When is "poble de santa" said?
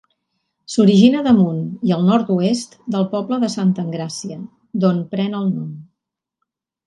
3.13-3.85